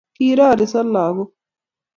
[0.15, 1.29] Kiroroso lagook